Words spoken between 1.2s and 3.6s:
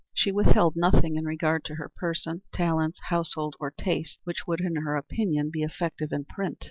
regard to her person, talents, household,